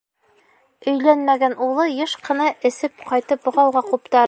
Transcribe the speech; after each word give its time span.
Өйләнмәгән 0.91 1.53
улы 1.67 1.85
йыш 1.99 2.17
ҡына 2.29 2.49
эсеп 2.71 3.07
ҡайтып 3.13 3.49
ғауға 3.59 3.89
ҡуптара. 3.93 4.19